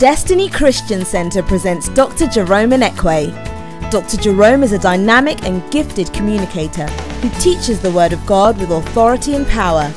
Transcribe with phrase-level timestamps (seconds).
[0.00, 2.26] Destiny Christian Center presents Dr.
[2.26, 3.90] Jerome Inekwe.
[3.90, 4.16] Dr.
[4.16, 6.86] Jerome is a dynamic and gifted communicator
[7.20, 9.92] who teaches the Word of God with authority and power.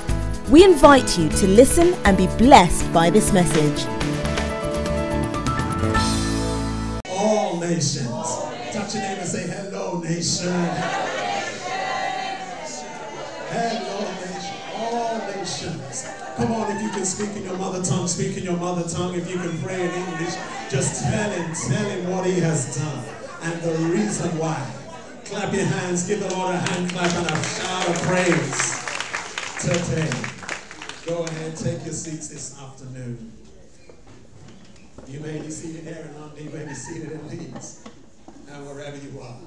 [0.49, 3.87] We invite you to listen and be blessed by this message.
[7.07, 8.09] All nations.
[8.73, 11.02] Touch your neighbor and say, Hello, nation.
[17.03, 19.13] Can speak in your mother tongue, speak in your mother tongue.
[19.13, 20.35] If you can pray in English,
[20.69, 23.03] just tell him, tell him what he has done
[23.41, 24.65] and the reason why.
[25.25, 28.79] Clap your hands, give the Lord a hand clap and a shout of praise
[29.59, 30.09] today.
[31.05, 33.33] Go ahead, take your seats this afternoon.
[35.05, 37.83] You may be seated here in London, you may be seated in Leeds,
[38.49, 39.39] and wherever you are.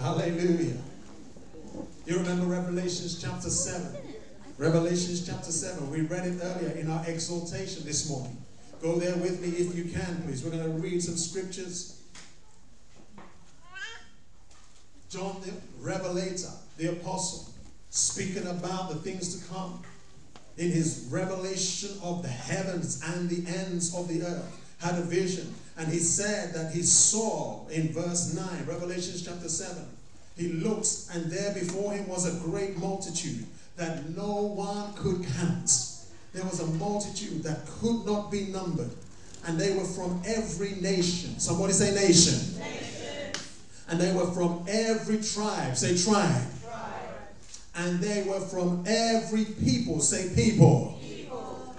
[0.00, 0.78] Hallelujah.
[2.04, 4.03] You remember Revelations chapter 7?
[4.56, 5.90] Revelations chapter 7.
[5.90, 8.36] We read it earlier in our exaltation this morning.
[8.80, 10.44] Go there with me if you can, please.
[10.44, 12.00] We're going to read some scriptures.
[15.10, 17.52] John the Revelator, the apostle,
[17.90, 19.82] speaking about the things to come
[20.56, 25.52] in his revelation of the heavens and the ends of the earth, had a vision.
[25.76, 29.84] And he said that he saw in verse 9, Revelation chapter 7,
[30.36, 33.46] he looks, and there before him was a great multitude
[33.76, 35.70] that no one could count.
[36.32, 38.90] There was a multitude that could not be numbered,
[39.46, 41.38] and they were from every nation.
[41.38, 42.60] Somebody say nation.
[43.88, 45.76] And they were from every tribe.
[45.76, 46.42] Say tribe.
[47.76, 50.00] And they were from every people.
[50.00, 50.98] Say people.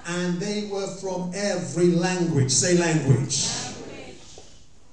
[0.08, 2.52] And they were from every language.
[2.52, 3.48] Say language.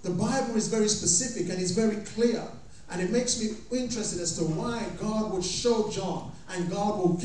[0.03, 2.43] The Bible is very specific and it's very clear.
[2.93, 7.21] And it makes me interested as to why God would show John and God will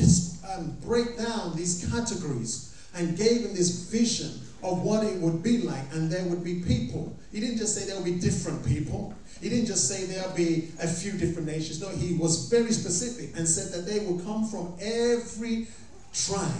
[0.54, 5.58] um, break down these categories and gave him this vision of what it would be
[5.58, 5.84] like.
[5.92, 7.14] And there would be people.
[7.32, 9.14] He didn't just say there would be different people.
[9.42, 11.82] He didn't just say there'll be a few different nations.
[11.82, 15.68] No, he was very specific and said that they will come from every
[16.14, 16.50] tribe,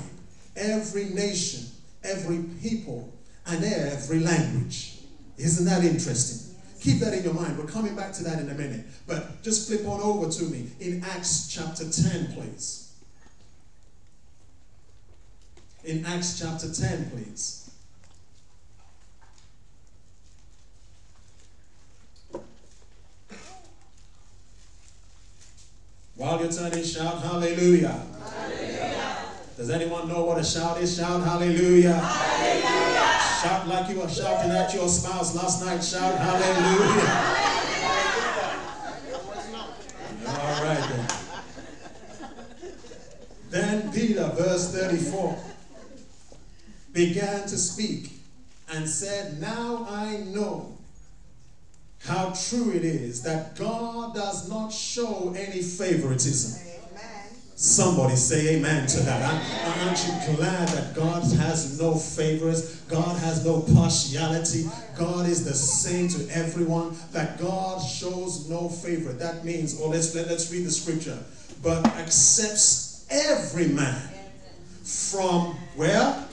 [0.55, 1.65] every nation,
[2.05, 3.13] every people,
[3.47, 4.99] and every language.
[5.39, 6.48] Isn't that interesting?
[6.81, 7.59] Keep that in your mind.
[7.59, 8.87] We're coming back to that in a minute.
[9.07, 12.93] But just flip on over to me in Acts chapter 10, please.
[15.85, 17.71] In Acts chapter 10, please.
[26.15, 28.05] While you're turning, shout hallelujah.
[28.25, 29.17] hallelujah.
[29.57, 30.97] Does anyone know what a shout is?
[30.97, 31.95] Shout hallelujah.
[31.95, 32.38] hallelujah.
[33.43, 35.85] Shout like you were shouting at your spouse last night.
[35.85, 37.49] Shout hallelujah.
[40.27, 41.09] All right then.
[43.51, 45.39] Then Peter, verse 34,
[46.93, 48.13] began to speak
[48.73, 50.77] and said, Now I know
[52.05, 56.68] how true it is that God does not show any favoritism.
[57.61, 59.21] Somebody say amen to that.
[59.79, 62.83] Aren't you glad that God has no favorites?
[62.83, 64.67] God has no partiality.
[64.97, 66.97] God is the same to everyone.
[67.11, 69.19] That God shows no favorite.
[69.19, 71.19] That means, oh, let's let, let's read the scripture.
[71.61, 74.09] But accepts every man
[74.85, 76.29] from where?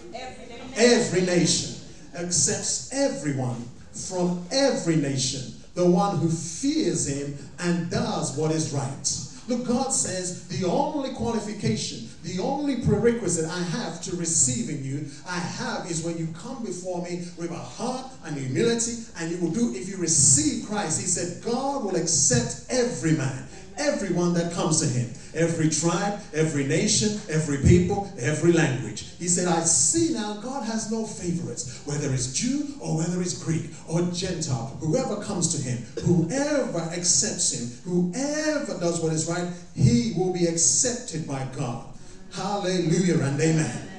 [0.76, 1.74] Every nation.
[2.16, 5.56] Accepts everyone from every nation.
[5.74, 9.25] The one who fears him and does what is right.
[9.48, 15.38] Look, God says the only qualification, the only prerequisite I have to receiving you, I
[15.38, 19.52] have is when you come before me with a heart and humility, and you will
[19.52, 23.48] do, if you receive Christ, He said, God will accept every man,
[23.78, 29.06] everyone that comes to Him, every tribe, every nation, every people, every language.
[29.20, 33.44] He said, I see now God has no favorites, whether it's Jew or whether it's
[33.44, 39.52] Greek or Gentile, whoever comes to Him, whoever accepts Him, whoever does what is right,
[39.76, 41.86] he will be accepted by God.
[42.34, 43.90] Hallelujah and amen.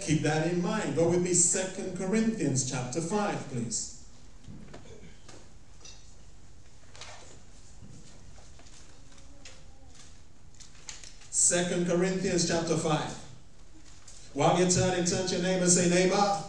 [0.00, 0.96] Keep that in mind.
[0.96, 3.99] Go with me, Second Corinthians chapter 5, please.
[11.50, 13.00] Second Corinthians chapter 5.
[14.34, 16.14] While you're turning, turn to your neighbor say, neighbor.
[16.14, 16.44] neighbor.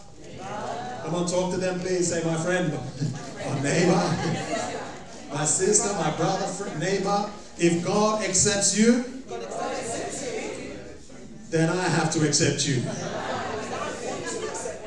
[1.02, 2.08] Come on, talk to them, please.
[2.08, 3.98] Say, my friend, my neighbor,
[5.34, 7.28] my sister, my brother, friend, neighbor.
[7.58, 9.02] If God accepts you,
[11.50, 12.82] then I have to accept you.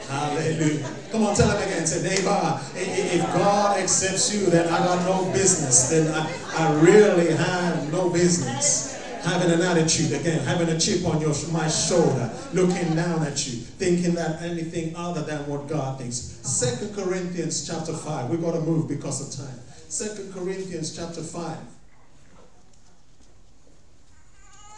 [0.07, 0.89] Hallelujah.
[1.11, 1.85] Come on, tell him again.
[1.85, 5.89] Say, neighbor, if God accepts you, then I got no business.
[5.89, 8.94] Then I, I really have no business.
[9.25, 13.53] Having an attitude again, having a chip on your my shoulder, looking down at you,
[13.53, 16.15] thinking that anything other than what God thinks.
[16.15, 18.29] Second Corinthians chapter 5.
[18.29, 19.59] We've got to move because of time.
[19.89, 21.57] Second Corinthians chapter 5.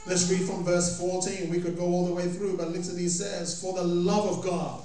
[0.08, 1.50] Let's read from verse 14.
[1.50, 4.82] We could go all the way through, but he says, For the love of God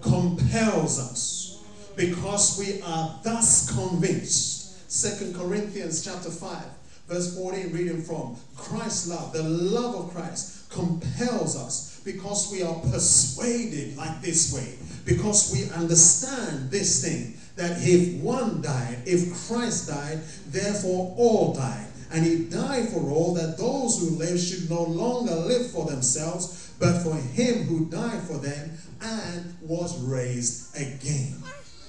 [0.00, 1.60] compels us,
[1.96, 4.90] because we are thus convinced.
[4.90, 6.62] Second Corinthians chapter 5
[7.10, 12.78] Verse 14, reading from Christ's love, the love of Christ compels us because we are
[12.92, 19.88] persuaded like this way, because we understand this thing that if one died, if Christ
[19.88, 21.88] died, therefore all died.
[22.12, 26.72] And he died for all that those who live should no longer live for themselves,
[26.78, 28.70] but for him who died for them
[29.00, 31.42] and was raised again.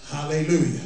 [0.10, 0.82] Hallelujah.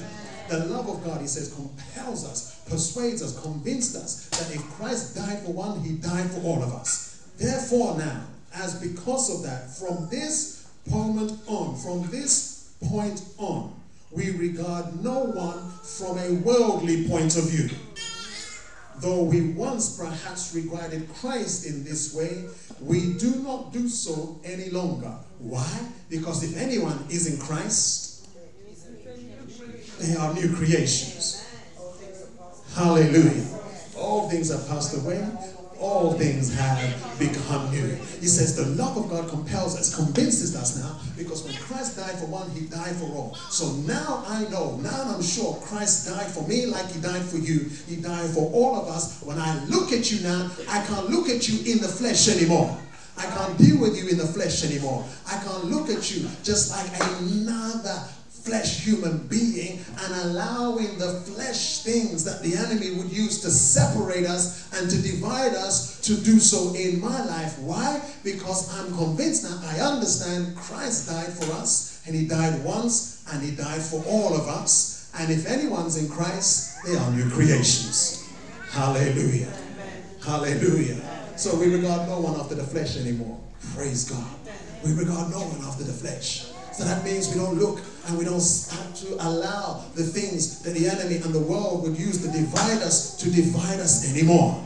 [0.50, 5.16] The love of God, he says, compels us persuades us, convinced us that if Christ
[5.16, 7.28] died for one, he died for all of us.
[7.38, 8.22] Therefore, now,
[8.54, 13.74] as because of that, from this moment on, from this point on,
[14.12, 17.70] we regard no one from a worldly point of view.
[19.00, 22.46] Though we once perhaps regarded Christ in this way,
[22.80, 25.14] we do not do so any longer.
[25.40, 25.68] Why?
[26.10, 28.28] Because if anyone is in Christ,
[30.00, 31.45] they are new creations.
[32.76, 33.48] Hallelujah.
[33.98, 35.26] All things have passed away.
[35.80, 37.88] All things have become new.
[38.20, 42.18] He says the love of God compels us, convinces us now, because when Christ died
[42.20, 43.36] for one, he died for all.
[43.36, 47.38] So now I know, now I'm sure Christ died for me like he died for
[47.38, 47.70] you.
[47.88, 49.22] He died for all of us.
[49.24, 52.78] When I look at you now, I can't look at you in the flesh anymore.
[53.18, 55.06] I can't deal with you in the flesh anymore.
[55.28, 58.04] I can't look at you just like another
[58.46, 64.26] flesh human being and allowing the flesh things that the enemy would use to separate
[64.26, 67.58] us and to divide us to do so in my life.
[67.60, 68.00] Why?
[68.24, 73.42] Because I'm convinced now, I understand Christ died for us and he died once and
[73.42, 75.12] he died for all of us.
[75.18, 78.30] And if anyone's in Christ, they are new creations.
[78.70, 79.52] Hallelujah.
[80.24, 81.02] Hallelujah.
[81.36, 83.40] So we regard no one after the flesh anymore.
[83.74, 84.28] Praise God.
[84.84, 86.52] We regard no one after the flesh.
[86.76, 90.74] So that means we don't look and we don't have to allow the things that
[90.74, 94.62] the enemy and the world would use to divide us to divide us anymore.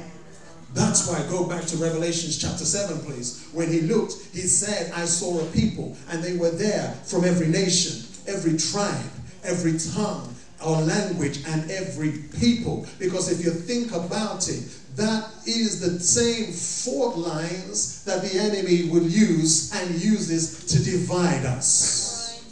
[0.74, 3.48] That's why go back to Revelations chapter 7, please.
[3.54, 7.48] When he looked, he said, I saw a people, and they were there from every
[7.48, 9.12] nation, every tribe,
[9.44, 12.88] every tongue, our language, and every people.
[12.98, 18.90] Because if you think about it, that is the same fault lines that the enemy
[18.90, 22.44] will use and uses to divide us.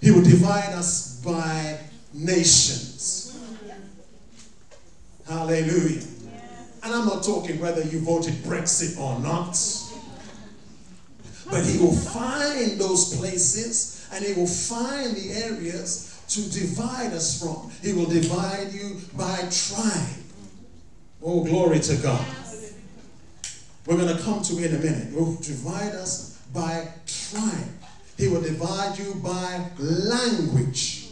[0.00, 1.78] He will divide us by
[2.12, 3.38] nations.
[5.28, 6.02] Hallelujah.
[6.82, 9.58] And I'm not talking whether you voted Brexit or not.
[11.50, 17.40] But he will find those places and he will find the areas to divide us
[17.40, 17.70] from.
[17.82, 20.25] He will divide you by tribe.
[21.28, 22.24] Oh, glory to God.
[23.84, 25.08] We're going to come to in a minute.
[25.08, 27.68] He will divide us by tribe.
[28.16, 31.08] He will divide you by language.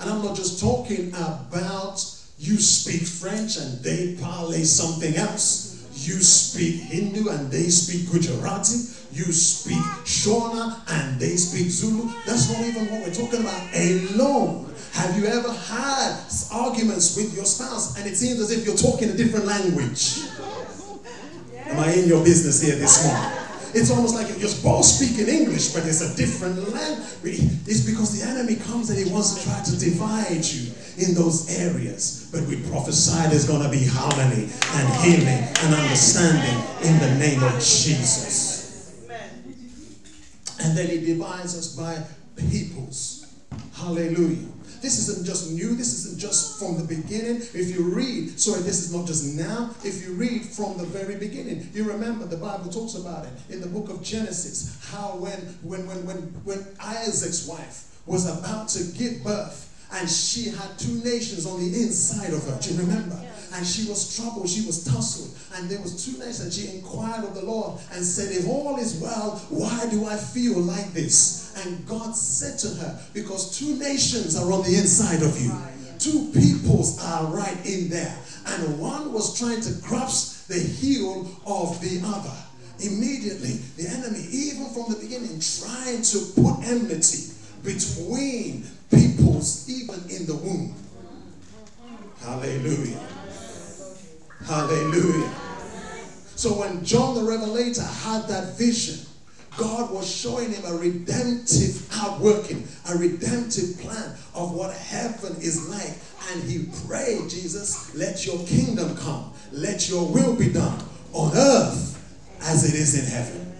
[0.00, 2.02] And I'm not just talking about
[2.38, 5.86] you speak French and they parlay something else.
[5.92, 8.86] You speak Hindu and they speak Gujarati.
[9.10, 12.12] You speak Shona and they speak Zulu.
[12.26, 14.74] That's not even what we're talking about alone.
[14.92, 16.20] Have you ever had
[16.52, 20.20] arguments with your spouse and it seems as if you're talking a different language?
[21.66, 23.48] Am I in your business here this morning?
[23.74, 27.40] It's almost like you're both speaking English, but it's a different language.
[27.68, 31.48] It's because the enemy comes and he wants to try to divide you in those
[31.60, 32.28] areas.
[32.32, 37.42] But we prophesy there's going to be harmony and healing and understanding in the name
[37.42, 38.47] of Jesus.
[40.60, 42.02] And then he divides us by
[42.36, 43.32] peoples.
[43.74, 44.48] Hallelujah.
[44.80, 47.36] This isn't just new, this isn't just from the beginning.
[47.36, 49.70] If you read, sorry, this is not just now.
[49.84, 53.60] If you read from the very beginning, you remember the Bible talks about it in
[53.60, 58.84] the book of Genesis, how when when when when when Isaac's wife was about to
[58.96, 62.58] give birth, and she had two nations on the inside of her.
[62.60, 63.20] Do you remember?
[63.54, 66.40] And she was troubled, she was tussled, and there was two nations.
[66.40, 70.16] And she inquired of the Lord and said, If all is well, why do I
[70.16, 71.54] feel like this?
[71.64, 75.52] And God said to her, Because two nations are on the inside of you,
[75.98, 78.16] two peoples are right in there.
[78.46, 82.34] And one was trying to grasp the heel of the other.
[82.80, 90.26] Immediately, the enemy, even from the beginning, trying to put enmity between peoples, even in
[90.26, 90.74] the womb.
[92.20, 93.00] Hallelujah.
[94.46, 95.30] Hallelujah.
[96.34, 99.04] So when John the Revelator had that vision,
[99.56, 105.96] God was showing him a redemptive outworking, a redemptive plan of what heaven is like.
[106.30, 110.80] And he prayed, Jesus, let your kingdom come, let your will be done
[111.12, 111.98] on earth
[112.42, 113.52] as it is in heaven.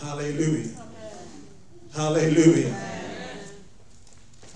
[0.00, 0.70] Hallelujah.
[1.94, 2.90] Hallelujah.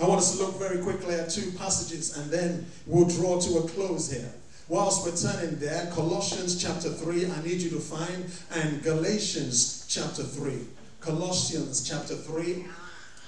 [0.01, 3.59] I want us to look very quickly at two passages and then we'll draw to
[3.59, 4.33] a close here.
[4.67, 10.23] Whilst we're turning there, Colossians chapter 3, I need you to find, and Galatians chapter
[10.23, 10.59] 3.
[11.01, 12.65] Colossians chapter 3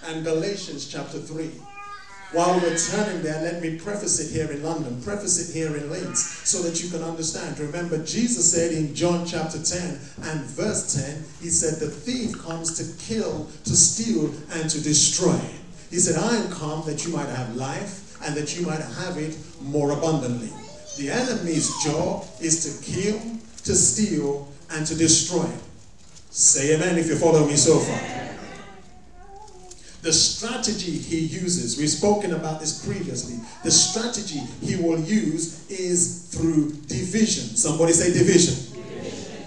[0.07, 1.51] and Galatians chapter 3.
[2.33, 5.91] While we're turning there, let me preface it here in London, preface it here in
[5.91, 7.59] Leeds, so that you can understand.
[7.59, 12.79] Remember, Jesus said in John chapter 10 and verse 10, He said, The thief comes
[12.79, 15.39] to kill, to steal, and to destroy.
[15.91, 19.19] He said, I am come that you might have life and that you might have
[19.19, 20.51] it more abundantly.
[20.97, 23.21] The enemy's job is to kill,
[23.65, 25.47] to steal, and to destroy.
[26.31, 28.01] Say amen if you follow me so far.
[30.01, 33.37] The strategy he uses, we've spoken about this previously.
[33.63, 37.57] The strategy he will use is through division.
[37.57, 38.55] Somebody say division.
[38.73, 39.43] division.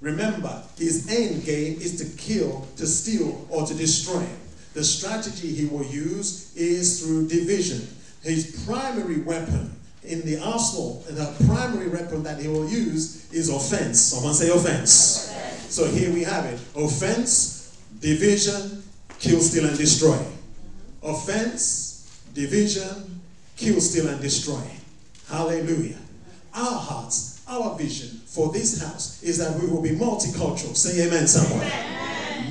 [0.00, 4.24] Remember, his end game is to kill, to steal, or to destroy.
[4.74, 7.88] The strategy he will use is through division.
[8.22, 13.48] His primary weapon in the arsenal, and the primary weapon that he will use is
[13.48, 14.00] offense.
[14.00, 15.30] Someone say offense.
[15.30, 15.74] offense.
[15.74, 18.82] So here we have it offense, division,
[19.18, 20.16] kill, steal, and destroy.
[20.16, 21.06] Mm-hmm.
[21.06, 23.20] Offense, division,
[23.56, 24.62] kill, steal, and destroy.
[25.28, 25.98] Hallelujah.
[26.54, 30.76] Our hearts, our vision for this house is that we will be multicultural.
[30.76, 31.66] Say amen, someone.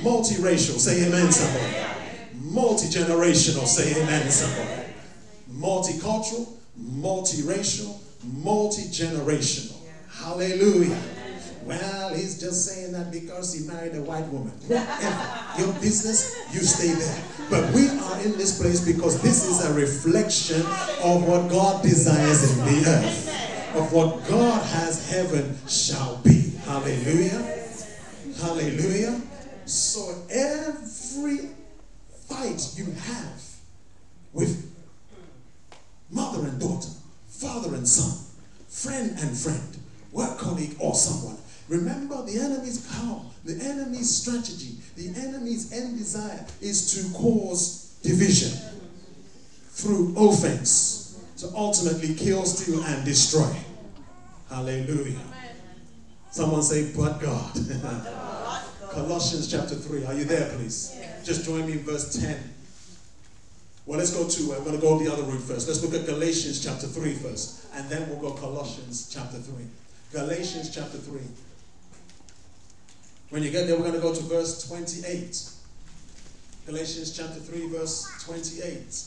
[0.02, 0.78] Multiracial.
[0.78, 2.52] Say amen, someone.
[2.52, 3.66] Multi generational.
[3.66, 4.84] Say amen, someone.
[5.50, 7.98] Multicultural multiracial,
[8.42, 9.76] multi generational.
[10.10, 10.98] Hallelujah.
[11.64, 14.52] Well, he's just saying that because he married a white woman.
[15.58, 17.24] Your business, you stay there.
[17.50, 20.62] But we are in this place because this is a reflection
[21.02, 26.52] of what God desires in the earth, of what God has heaven shall be.
[26.64, 27.58] Hallelujah.
[28.40, 29.20] Hallelujah.
[29.66, 31.50] So every
[32.28, 33.42] fight you have
[34.32, 34.74] with
[36.10, 36.88] mother and daughter,
[37.28, 38.24] father and son,
[39.38, 39.78] friend
[40.12, 41.36] work colleague or someone.
[41.68, 48.58] Remember, the enemy's power, the enemy's strategy, the enemy's end desire is to cause division
[49.70, 53.54] through offense to ultimately kill, steal, and destroy.
[54.48, 55.20] Hallelujah.
[56.30, 57.52] Someone say, but God.
[58.90, 60.06] Colossians chapter 3.
[60.06, 60.98] Are you there, please?
[61.22, 62.54] Just join me in verse 10.
[63.88, 65.66] Well, let's go to, I'm going to go the other route first.
[65.66, 69.64] Let's look at Galatians chapter 3 first, and then we'll go Colossians chapter 3.
[70.12, 71.18] Galatians chapter 3.
[73.30, 75.42] When you get there, we're going to go to verse 28.
[76.66, 79.04] Galatians chapter 3, verse 28.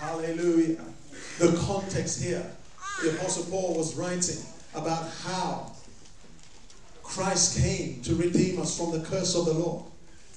[0.00, 0.84] Hallelujah.
[1.38, 2.44] The context here,
[3.02, 5.39] the Apostle Paul was writing about how
[7.30, 9.84] Christ came to redeem us from the curse of the law,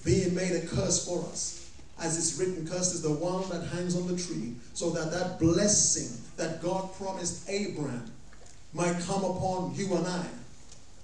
[0.05, 1.71] being made a curse for us.
[1.99, 5.39] As it's written, cursed is the one that hangs on the tree, so that that
[5.39, 8.05] blessing that God promised Abraham
[8.75, 10.27] might come upon you and I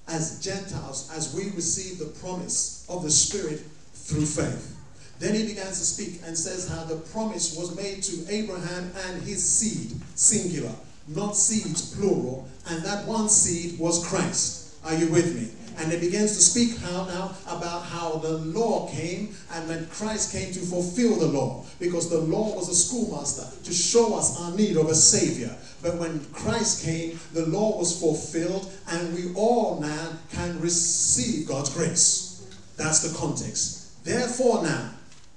[0.08, 3.60] as Gentiles as we receive the promise of the Spirit
[3.96, 4.78] through faith.
[5.18, 9.24] Then he begins to speak and says how the promise was made to Abraham and
[9.24, 10.76] his seed, singular,
[11.08, 14.76] not seeds, plural, and that one seed was Christ.
[14.86, 15.59] Are you with me?
[15.78, 20.32] And it begins to speak how now about how the law came and when Christ
[20.32, 21.66] came to fulfill the law.
[21.80, 25.56] Because the law was a schoolmaster to show us our need of a savior.
[25.82, 31.74] But when Christ came, the law was fulfilled and we all now can receive God's
[31.74, 32.48] grace.
[32.76, 34.04] That's the context.
[34.04, 34.92] Therefore, now,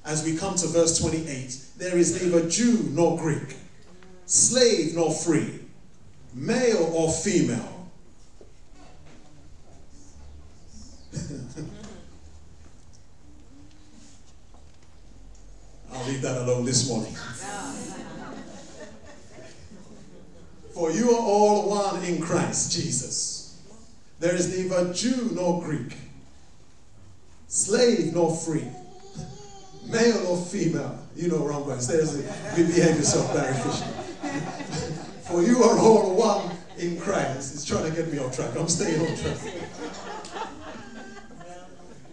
[0.05, 3.57] as we come to verse 28, there is neither Jew nor Greek,
[4.27, 5.61] slave nor free,
[6.35, 7.73] male or female
[15.93, 17.14] I'll leave that alone this morning.
[20.73, 23.61] For you are all one in Christ Jesus.
[24.21, 25.97] There is neither Jew nor Greek,
[27.49, 28.67] slave nor free,
[29.87, 30.99] male or female.
[31.14, 31.88] You know wrong guys.
[31.88, 32.23] There's a,
[32.57, 34.05] behave yourself very efficiently.
[35.23, 37.55] For you are all one in Christ.
[37.55, 38.57] It's trying to get me off track.
[38.57, 39.38] I'm staying on track.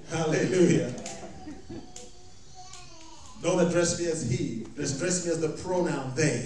[0.09, 0.93] Hallelujah.
[3.49, 4.63] Don't address me as he.
[4.77, 6.45] Address me as the pronoun they.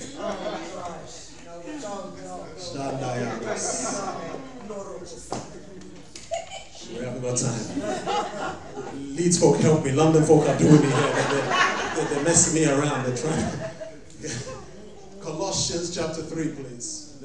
[6.89, 7.59] We haven't got time.
[9.17, 9.91] Leeds folk help me.
[9.91, 10.91] London folk are doing me here.
[10.93, 13.03] They're, they're, messing me around.
[13.03, 13.51] They're trying.
[15.19, 17.17] Colossians chapter 3, please.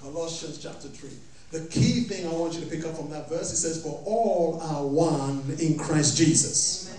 [0.00, 1.10] Colossians chapter 3.
[1.52, 4.02] The key thing I want you to pick up from that verse, it says, For
[4.06, 6.96] all are one in Christ Jesus.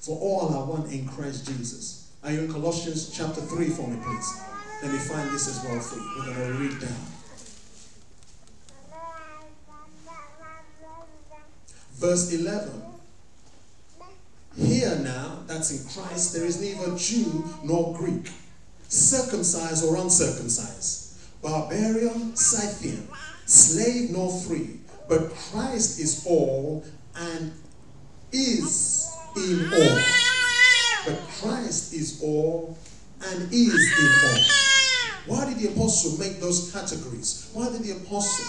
[0.00, 2.12] For all are one in Christ Jesus.
[2.24, 4.40] Are you in Colossians chapter 3 for me, please?
[4.82, 6.14] Let me find this as well for you.
[6.18, 6.96] We're going to read down.
[11.94, 12.82] Verse 11.
[14.56, 18.28] Here now, that's in Christ, there is neither Jew nor Greek,
[18.88, 23.06] circumcised or uncircumcised, barbarian, Scythian,
[23.48, 24.78] slave nor free,
[25.08, 26.84] but Christ is all
[27.16, 27.52] and
[28.30, 30.02] is in all.
[31.06, 32.76] But Christ is all
[33.24, 35.34] and is in all.
[35.34, 37.50] Why did the apostle make those categories?
[37.54, 38.46] Why did the apostle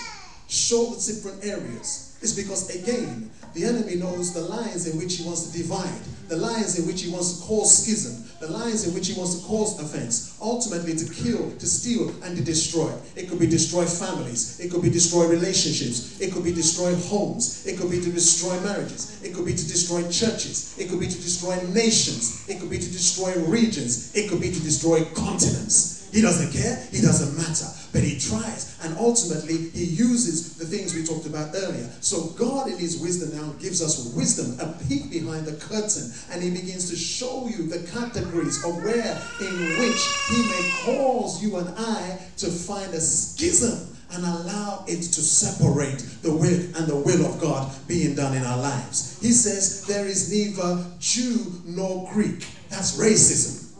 [0.47, 2.08] show the different areas?
[2.21, 6.35] It's because, again, the enemy knows the lines in which he wants to divide, the
[6.35, 9.45] lines in which he wants to cause schism, the lines in which he wants to
[9.47, 12.91] cause offense, ultimately to kill, to steal, and to destroy.
[13.15, 17.65] It could be destroy families, it could be destroy relationships, it could be destroy homes,
[17.65, 21.07] it could be to destroy marriages, it could be to destroy churches, it could be
[21.07, 26.09] to destroy nations, it could be to destroy regions, it could be to destroy continents.
[26.11, 28.79] He doesn't care, he doesn't matter, but he tries.
[28.83, 31.89] And ultimately, he uses the things we talked about earlier.
[32.01, 36.41] So, God, in his wisdom, now gives us wisdom, a peek behind the curtain, and
[36.41, 41.57] he begins to show you the categories of where in which he may cause you
[41.57, 46.95] and I to find a schism and allow it to separate the will and the
[46.95, 49.19] will of God being done in our lives.
[49.21, 52.47] He says there is neither Jew nor Greek.
[52.69, 53.73] That's racism.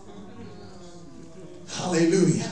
[1.78, 2.52] Hallelujah.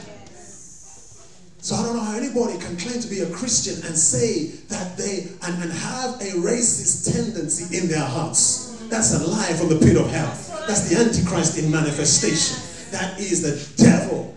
[1.68, 4.96] So I don't know how anybody can claim to be a Christian and say that
[4.96, 8.88] they and, and have a racist tendency in their hearts.
[8.88, 10.32] That's a lie from the pit of hell.
[10.66, 12.56] That's the Antichrist in manifestation.
[12.92, 14.34] That is the devil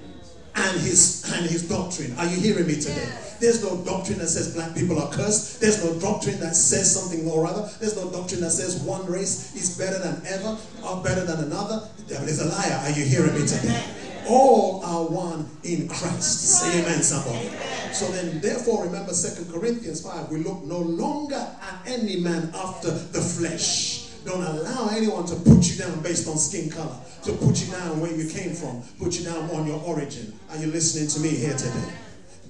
[0.57, 2.19] and his and his doctrine.
[2.19, 3.09] Are you hearing me today?
[3.39, 5.61] There's no doctrine that says black people are cursed.
[5.61, 7.71] There's no doctrine that says something or other.
[7.79, 11.89] There's no doctrine that says one race is better than ever or better than another.
[11.97, 12.81] The devil is a liar.
[12.83, 13.87] Are you hearing me today?
[14.31, 16.61] All are one in Christ.
[16.61, 17.51] Say amen, somebody.
[17.93, 20.31] So then, therefore, remember Second Corinthians 5.
[20.31, 24.07] We look no longer at any man after the flesh.
[24.25, 28.01] Don't allow anyone to put you down based on skin color, to put you down
[28.01, 30.39] where you came from, put you down on your origin.
[30.51, 31.93] Are you listening to me here today?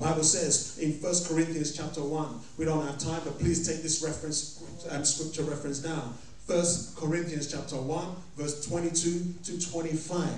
[0.00, 4.02] Bible says in First Corinthians chapter 1, we don't have time, but please take this
[4.02, 6.14] reference and scripture reference down.
[6.46, 10.28] First Corinthians chapter 1, verse 22 to 25.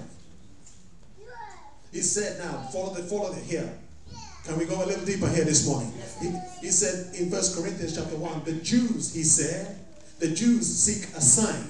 [1.92, 3.70] He said, now, follow the follow the here.
[4.44, 5.92] Can we go a little deeper here this morning?
[6.20, 6.32] He,
[6.66, 9.78] he said in First Corinthians chapter 1, the Jews, he said,
[10.18, 11.68] the Jews seek a sign.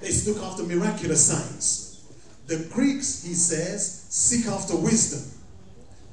[0.00, 2.04] They look after miraculous signs.
[2.46, 5.22] The Greeks, he says, seek after wisdom.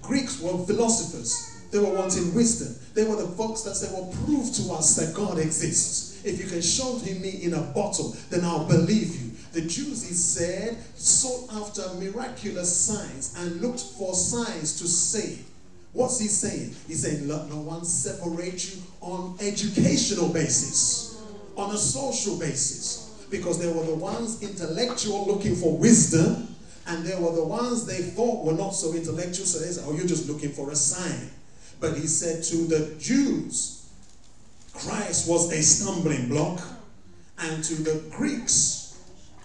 [0.01, 1.63] Greeks were philosophers.
[1.71, 2.75] They were wanting wisdom.
[2.93, 6.25] They were the folks that said, well, prove to us that God exists.
[6.25, 9.28] If you can show him me in a bottle, then I'll believe you.
[9.51, 15.45] The Jews, he said, sought after miraculous signs and looked for signs to save.
[15.91, 16.75] What's he saying?
[16.87, 21.19] He's saying, let no one separate you on educational basis,
[21.55, 23.25] on a social basis.
[23.31, 28.01] Because there were the ones intellectual looking for wisdom, and there were the ones they
[28.01, 31.31] thought were not so intellectual, so they said, oh, you're just looking for a sign.
[31.79, 33.89] But he said to the Jews,
[34.73, 36.61] Christ was a stumbling block,
[37.39, 38.78] and to the Greeks,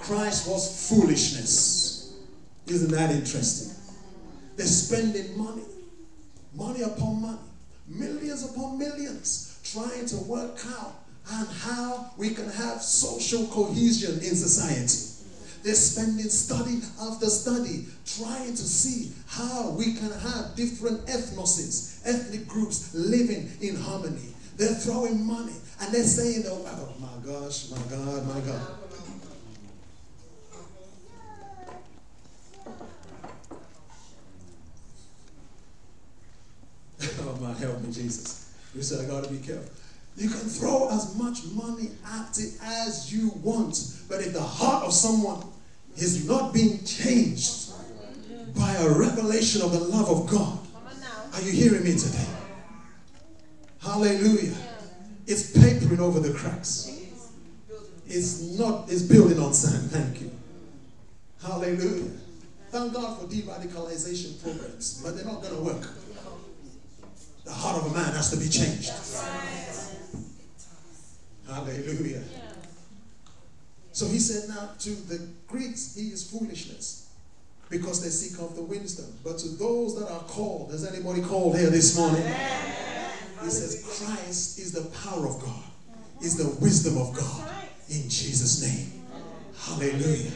[0.05, 2.13] Christ was foolishness.
[2.67, 3.75] Isn't that interesting?
[4.55, 5.63] They're spending money,
[6.55, 7.39] money upon money,
[7.89, 10.93] millions upon millions, trying to work out
[11.33, 15.11] and how we can have social cohesion in society.
[15.63, 22.47] They're spending study after study trying to see how we can have different ethnoses, ethnic
[22.47, 24.35] groups living in harmony.
[24.59, 26.63] They're throwing money and they're saying, oh
[27.01, 28.85] my gosh, my God, my God.
[37.21, 38.53] oh my, help me, Jesus.
[38.74, 39.71] You said I got to be careful.
[40.17, 43.77] You can throw as much money at it as you want,
[44.09, 45.45] but if the heart of someone
[45.97, 47.73] is not being changed
[48.57, 50.59] by a revelation of the love of God,
[51.35, 52.27] are you hearing me today?
[53.83, 54.55] Hallelujah.
[55.27, 56.91] It's papering over the cracks.
[58.07, 59.91] It's not, it's building on sand.
[59.91, 60.31] Thank you.
[61.43, 62.11] Hallelujah.
[62.71, 65.89] Thank God for de-radicalization programs, but they're not going to work.
[67.45, 68.91] The heart of a man has to be changed.
[71.47, 72.23] Hallelujah.
[73.93, 77.11] So he said, now to the Greeks, he is foolishness
[77.71, 79.07] because they seek after wisdom.
[79.23, 82.25] But to those that are called, is anybody called here this morning?
[83.43, 85.65] He says, Christ is the power of God,
[86.23, 87.49] is the wisdom of God
[87.91, 89.05] in Jesus' name.
[89.57, 90.33] Hallelujah.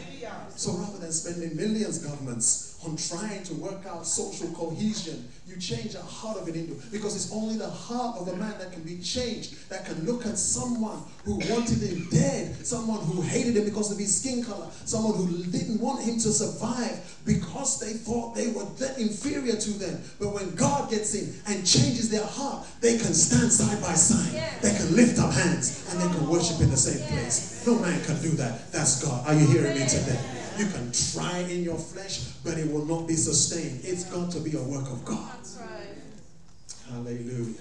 [0.56, 5.92] So rather than spending millions, governments, on trying to work out social cohesion, you change
[5.92, 8.82] the heart of an individual because it's only the heart of a man that can
[8.82, 13.64] be changed, that can look at someone who wanted him dead, someone who hated him
[13.64, 18.34] because of his skin color, someone who didn't want him to survive because they thought
[18.34, 20.00] they were inferior to them.
[20.20, 24.60] But when God gets in and changes their heart, they can stand side by side,
[24.62, 27.66] they can lift up hands, and they can worship in the same place.
[27.66, 28.70] No man can do that.
[28.70, 29.26] That's God.
[29.26, 30.37] Are you hearing me today?
[30.58, 33.80] You can try in your flesh, but it will not be sustained.
[33.84, 35.36] It's got to be a work of God.
[35.36, 36.90] That's right.
[36.90, 37.54] Hallelujah.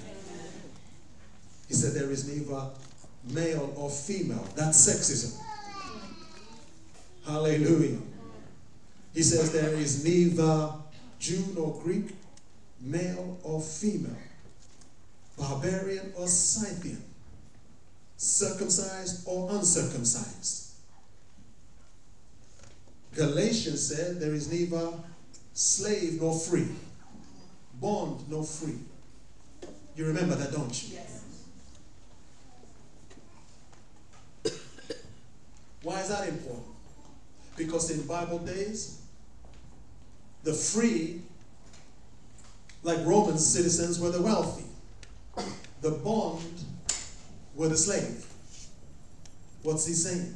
[1.68, 2.70] He said there is neither
[3.30, 4.48] male or female.
[4.56, 5.40] That's sexism.
[7.24, 8.00] Hallelujah.
[9.14, 10.72] He says there is neither
[11.20, 12.16] Jew nor Greek,
[12.82, 14.18] male or female,
[15.38, 17.04] barbarian or Scythian,
[18.18, 20.67] circumcised or uncircumcised
[23.18, 24.94] Galatians said there is neither
[25.54, 26.68] slave nor free,
[27.82, 28.78] bond nor free.
[29.96, 31.00] You remember that, don't you?
[31.00, 31.24] Yes.
[35.82, 36.68] Why is that important?
[37.56, 39.02] Because in Bible days,
[40.44, 41.24] the free,
[42.84, 44.66] like Roman citizens, were the wealthy.
[45.82, 46.62] The bond
[47.56, 48.28] were the slave.
[49.64, 50.36] What's he saying?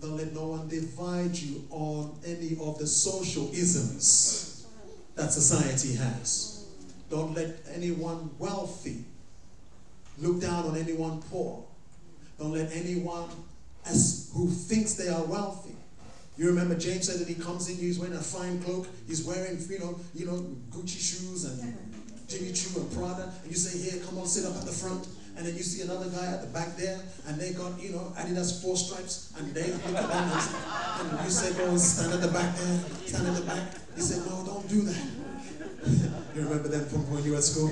[0.00, 4.66] Don't let no one divide you on any of the social isms
[5.14, 6.66] that society has.
[7.08, 9.04] Don't let anyone wealthy
[10.18, 11.64] look down on anyone poor.
[12.38, 13.28] Don't let anyone
[13.86, 15.74] as who thinks they are wealthy.
[16.36, 19.58] You remember James said that he comes in, he's wearing a fine cloak, he's wearing,
[19.70, 21.74] you know, you know, Gucci shoes and
[22.28, 25.08] Jimmy Choo and Prada, and you say, here, come on, sit up at the front
[25.36, 28.12] and then you see another guy at the back there, and they got, you know,
[28.16, 32.28] Adidas four stripes, and they look at them, and, you say, go stand at the
[32.28, 33.68] back there, stand at the back.
[33.94, 35.04] He said, no, don't do that.
[36.34, 37.70] you remember them from when you were at school?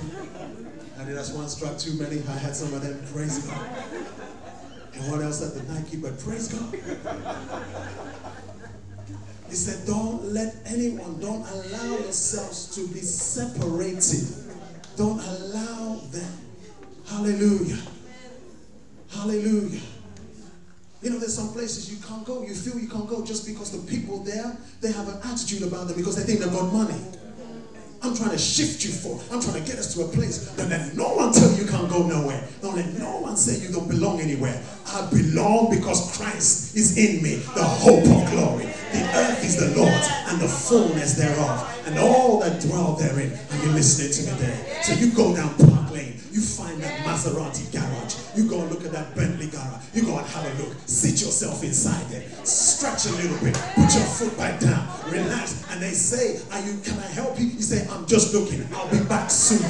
[0.98, 2.22] Adidas one stripe too many.
[2.28, 3.66] I had some of them, praise God.
[4.94, 6.68] And what else at the Nike, but praise God.
[9.48, 14.28] He said, don't let anyone, don't allow yourselves to be separated.
[14.96, 16.43] Don't allow them
[17.06, 17.78] Hallelujah.
[19.10, 19.80] Hallelujah.
[21.02, 22.42] You know, there's some places you can't go.
[22.42, 25.86] You feel you can't go just because the people there, they have an attitude about
[25.86, 26.98] them because they think they've got money.
[28.02, 29.18] I'm trying to shift you for.
[29.32, 30.50] I'm trying to get us to a place.
[30.56, 32.46] Don't let no one tell you you can't go nowhere.
[32.60, 34.62] Don't let no one say you don't belong anywhere.
[34.88, 38.68] I belong because Christ is in me, the hope of glory.
[38.92, 43.32] The earth is the Lord's and the fullness thereof, and all that dwell therein.
[43.32, 44.82] Are you listening to me there?
[44.82, 45.56] So you go down
[46.34, 48.16] you find that Maserati garage.
[48.36, 49.84] You go and look at that Bentley garage.
[49.94, 50.74] You go and have a look.
[50.84, 52.28] Sit yourself inside there.
[52.44, 53.54] Stretch a little bit.
[53.76, 54.88] Put your foot back down.
[55.08, 55.64] Relax.
[55.70, 57.46] And they say, Are you can I help you?
[57.46, 58.66] You say, I'm just looking.
[58.74, 59.62] I'll be back soon.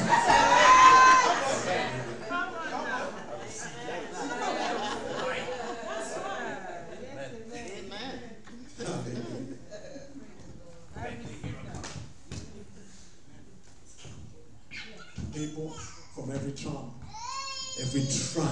[15.33, 15.75] people
[16.15, 16.93] from every tongue,
[17.81, 18.47] every tribe,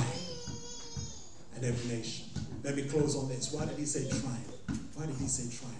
[1.55, 2.25] and every nation.
[2.61, 3.53] Let me close on this.
[3.53, 4.77] Why did he say tribe?
[4.95, 5.71] Why did he say tribe?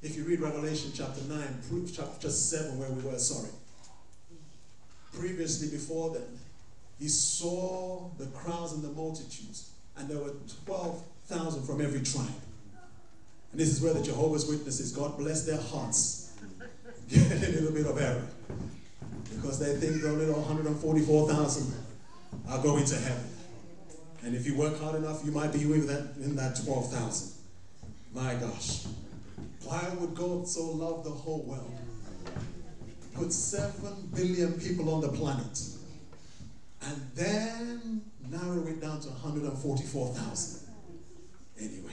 [0.00, 3.48] If you read Revelation chapter 9, chapter 7, where we were, sorry.
[5.14, 6.38] Previously, before then,
[6.98, 10.34] he saw the crowds and the multitudes, and there were
[10.66, 12.28] 12,000 from every tribe.
[13.52, 16.36] And this is where the Jehovah's Witnesses, God bless their hearts,
[17.08, 18.26] get a little bit of error
[19.34, 21.74] because they think the little 144,000
[22.50, 23.30] are going to heaven.
[24.22, 27.32] And if you work hard enough, you might be with that in that 12,000.
[28.14, 28.84] My gosh.
[29.64, 31.78] Why would God so love the whole world?
[33.14, 35.60] Put 7 billion people on the planet
[36.82, 40.68] and then narrow it down to 144,000.
[41.58, 41.92] Anyway.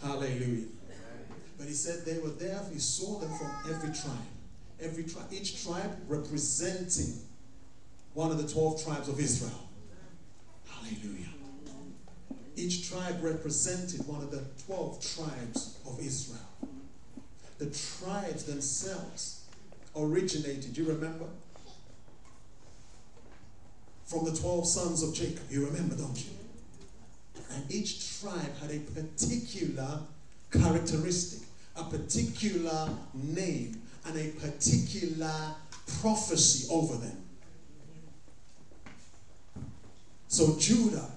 [0.00, 0.66] Hallelujah.
[1.58, 4.34] But he said they were there, he saw them from every tribe
[4.80, 7.18] every tribe, each tribe representing
[8.12, 9.68] one of the 12 tribes of Israel.
[10.68, 11.28] Hallelujah.
[12.56, 16.38] Each tribe represented one of the 12 tribes of Israel.
[17.58, 19.44] The tribes themselves
[19.96, 21.26] originated, you remember?
[24.06, 25.42] From the 12 sons of Jacob.
[25.50, 26.30] You remember, don't you?
[27.52, 30.00] And each tribe had a particular
[30.50, 35.54] characteristic, a particular name, and a particular
[36.00, 37.22] prophecy over them.
[40.28, 41.13] So Judah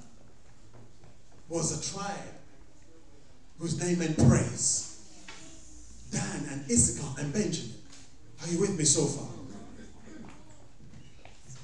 [1.49, 2.35] was a tribe
[3.59, 4.83] whose name meant praise.
[6.11, 7.75] Dan and Issachar and Benjamin.
[8.41, 9.27] Are you with me so far?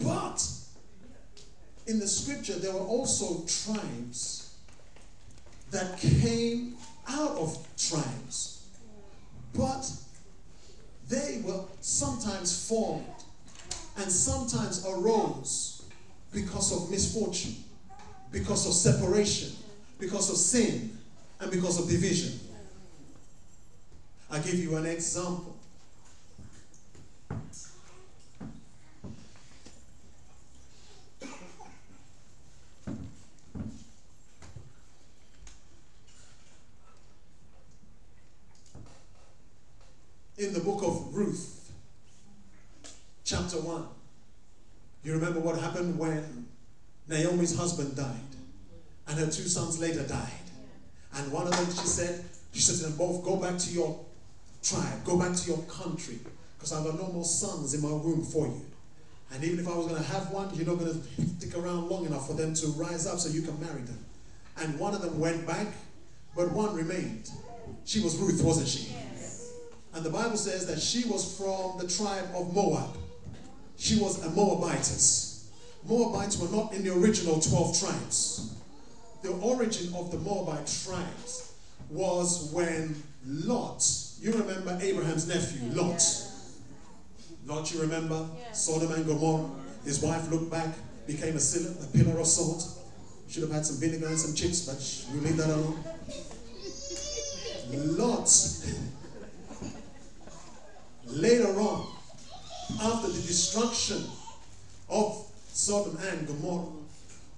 [0.02, 0.46] But
[1.88, 4.56] in the scripture, there were also tribes
[5.72, 6.76] that came
[7.08, 8.68] out of tribes.
[9.54, 9.90] But
[11.10, 13.06] they were sometimes formed
[13.98, 15.84] and sometimes arose
[16.34, 17.56] because of misfortune,
[18.32, 19.52] because of separation,
[20.04, 20.98] because of sin,
[21.40, 22.38] and because of division.
[24.30, 25.56] I give you an example.
[40.38, 41.72] In the book of Ruth,
[43.24, 43.86] chapter 1,
[45.06, 46.48] you remember what happened when
[47.08, 48.33] Naomi's husband died
[49.14, 50.32] and her two sons later died.
[51.16, 54.04] And one of them, she said, she said to them both, go back to your
[54.64, 56.18] tribe, go back to your country,
[56.58, 58.66] because I've got no more sons in my womb for you.
[59.32, 61.90] And even if I was going to have one, you're not going to stick around
[61.90, 64.04] long enough for them to rise up so you can marry them.
[64.58, 65.68] And one of them went back,
[66.36, 67.30] but one remained.
[67.86, 68.96] She was Ruth, wasn't she?
[69.94, 72.98] And the Bible says that she was from the tribe of Moab.
[73.78, 75.50] She was a Moabitess.
[75.88, 78.54] Moabites were not in the original 12 tribes.
[79.24, 81.54] The origin of the Moabite tribes
[81.90, 83.82] was when Lot,
[84.20, 86.04] you remember Abraham's nephew, Lot.
[87.46, 88.28] Lot, you remember?
[88.52, 89.50] Sodom and Gomorrah.
[89.86, 90.76] His wife looked back,
[91.08, 92.68] became a, pillar, a pillar of salt.
[93.30, 95.84] Should have had some vinegar and some chips, but we leave that alone.
[97.98, 98.30] Lot
[101.06, 101.88] later on,
[102.82, 104.04] after the destruction
[104.90, 106.83] of Sodom and Gomorrah,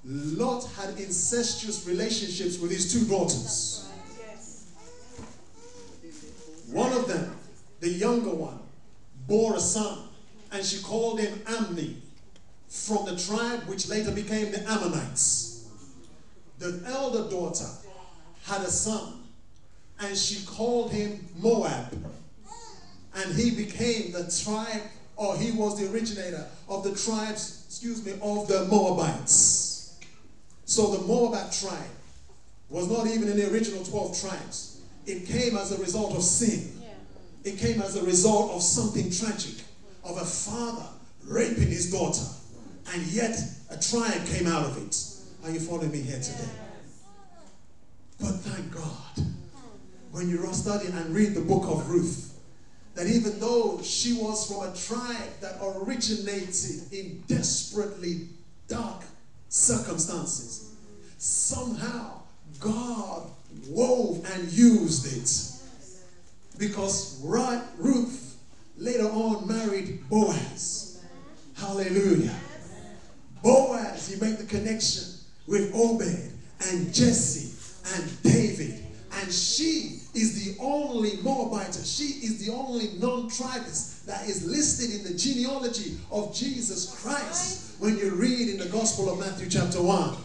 [0.06, 3.90] Lot had incestuous relationships with his two daughters.
[6.72, 7.36] One of them,
[7.80, 8.60] the younger one,
[9.28, 10.10] bore a son,
[10.52, 11.96] and she called him Amni,
[12.68, 15.66] from the tribe which later became the Ammonites.
[16.60, 17.70] The elder daughter
[18.44, 19.24] had a son,
[20.00, 22.06] and she called him Moab
[23.16, 24.82] and he became the tribe,
[25.16, 29.65] or he was the originator of the tribes, excuse me, of the Moabites.
[30.66, 31.80] So the Moabite tribe
[32.70, 34.82] was not even in the original 12 tribes.
[35.06, 36.82] It came as a result of sin.
[37.44, 39.64] It came as a result of something tragic,
[40.04, 40.88] of a father
[41.26, 42.26] raping his daughter.
[42.94, 43.38] And yet
[43.70, 44.98] a tribe came out of it.
[45.44, 46.50] Are you following me here today?
[48.20, 49.26] But thank God,
[50.12, 52.40] when you study and read the book of Ruth,
[52.96, 58.30] that even though she was from a tribe that originated in desperately
[58.68, 59.04] dark
[59.50, 60.74] circumstances,
[61.18, 62.22] somehow
[62.60, 63.30] God
[63.70, 65.52] wove and used it.
[66.58, 67.20] Because
[67.78, 68.38] Ruth
[68.78, 71.04] later on married Boaz.
[71.58, 72.36] Hallelujah.
[73.44, 75.04] Boaz, you make the connection
[75.48, 76.32] with Obed
[76.72, 77.45] and Jesse
[80.66, 86.36] only Moabite, she is the only non tribist that is listed in the genealogy of
[86.36, 90.16] Jesus Christ when you read in the Gospel of Matthew, chapter 1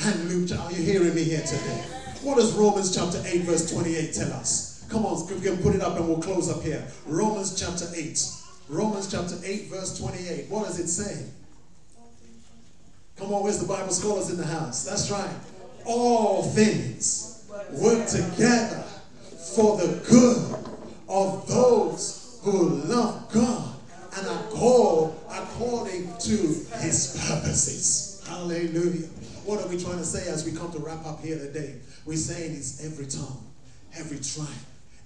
[0.00, 0.58] and Luke.
[0.58, 1.84] Are you hearing me here today?
[2.22, 4.86] What does Romans chapter 8, verse 28 tell us?
[4.88, 6.86] Come on, we can put it up and we'll close up here.
[7.06, 8.30] Romans chapter 8.
[8.68, 10.48] Romans chapter 8, verse 28.
[10.48, 11.26] What does it say?
[13.16, 14.84] Come on, where's the Bible scholars in the house?
[14.84, 15.34] That's right.
[15.84, 18.84] All things work together
[19.54, 20.54] for the good
[21.08, 23.74] of those who love God
[24.16, 26.36] and are called according to
[26.80, 28.22] his purposes.
[28.26, 29.06] Hallelujah.
[29.44, 31.76] What are we trying to say as we come to wrap up here today?
[32.04, 33.46] We're saying it's every tongue,
[33.96, 34.48] every tribe,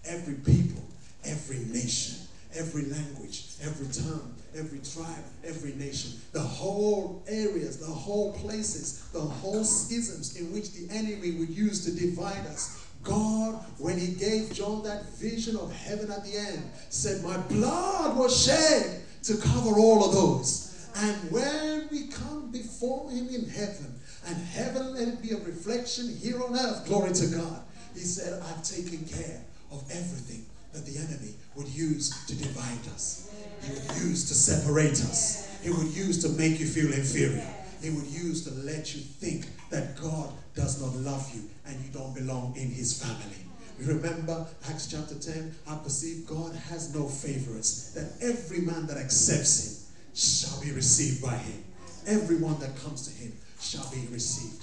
[0.05, 0.83] every people,
[1.25, 2.17] every nation,
[2.55, 9.21] every language, every tongue, every tribe, every nation, the whole areas, the whole places, the
[9.21, 14.53] whole schisms in which the enemy would use to divide us God, when He gave
[14.53, 19.79] John that vision of heaven at the end, said, My blood was shed to cover
[19.79, 20.89] all of those.
[20.97, 26.17] And when we come before Him in heaven, and heaven let it be a reflection
[26.17, 26.87] here on earth.
[26.87, 27.63] Glory to God.
[27.95, 33.31] He said, I've taken care of everything that the enemy would use to divide us.
[33.63, 35.59] He would use to separate us.
[35.63, 37.47] He would use to make you feel inferior.
[37.83, 41.91] He would use to let you think that God does not love you and you
[41.93, 43.45] don't belong in his family.
[43.81, 49.67] Remember Acts chapter 10, I perceive God has no favorites, that every man that accepts
[49.67, 49.75] him
[50.15, 51.65] shall be received by him.
[52.07, 54.63] Everyone that comes to him shall be received.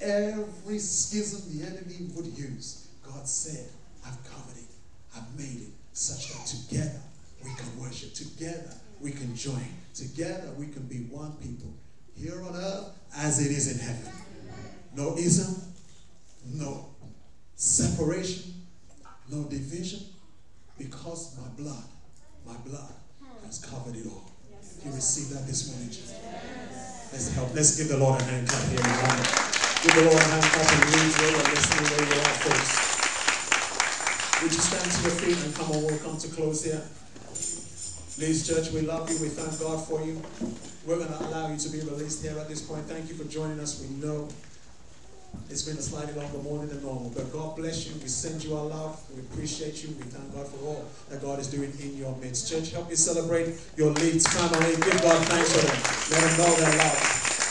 [0.00, 3.66] Every schism the enemy would use, God said,
[4.06, 4.70] I've covered it,
[5.16, 7.00] I've made it such that together
[7.42, 11.74] we can worship, together we can join, together we can be one people
[12.16, 14.12] here on earth as it is in heaven.
[14.94, 15.54] No ism,
[16.54, 16.86] no
[17.54, 18.54] separation,
[19.30, 20.00] no division,
[20.78, 21.84] because my blood,
[22.46, 22.92] my blood
[23.46, 24.30] has covered it all.
[24.84, 26.18] You receive that this morning, Jesus.
[27.12, 27.54] Let's help.
[27.54, 28.82] Let's give the Lord a hand clap here.
[29.82, 32.92] Give the Lord a hand clap and leave where you're listening, where you are, folks.
[34.42, 36.82] Would you stand to your feet and come on, we'll come to close here.
[38.16, 39.18] Please, church, we love you.
[39.20, 40.20] We thank God for you.
[40.84, 42.84] We're going to allow you to be released here at this point.
[42.86, 43.80] Thank you for joining us.
[43.80, 44.28] We know
[45.48, 47.94] it's been a slightly longer morning than normal, but God bless you.
[48.02, 49.00] We send you our love.
[49.14, 49.90] We appreciate you.
[49.90, 52.50] We thank God for all that God is doing in your midst.
[52.50, 54.74] Church, help you celebrate your Leeds family.
[54.74, 55.78] Give God thanks for them.
[56.10, 56.98] Let them know their love.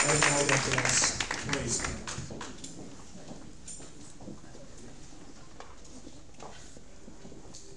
[0.07, 1.17] Let them know their bless.
[1.47, 2.11] Praise God.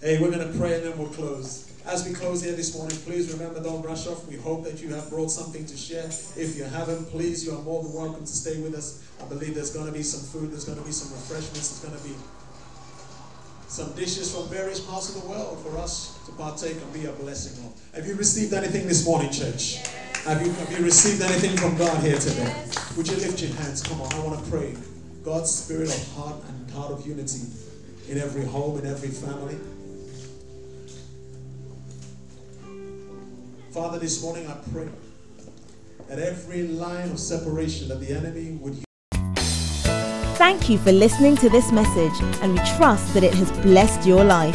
[0.01, 1.74] Hey, we're going to pray and then we'll close.
[1.87, 4.27] As we close here this morning, please remember, don't rush off.
[4.27, 6.07] We hope that you have brought something to share.
[6.07, 9.07] If you haven't, please, you are more than welcome to stay with us.
[9.23, 11.93] I believe there's going to be some food, there's going to be some refreshments, there's
[11.93, 12.15] going to be
[13.69, 17.13] some dishes from various parts of the world for us to partake and be a
[17.13, 17.79] blessing of.
[17.95, 19.77] Have you received anything this morning, church?
[20.25, 22.65] Have you, have you received anything from God here today?
[22.97, 23.83] Would you lift your hands?
[23.83, 24.75] Come on, I want to pray.
[25.23, 27.43] God's spirit of heart and heart of unity
[28.09, 29.59] in every home, in every family.
[33.75, 34.87] Father, this morning I pray
[36.09, 38.85] that every line of separation that the enemy would use.
[40.39, 44.23] Thank you for listening to this message, and we trust that it has blessed your
[44.23, 44.55] life.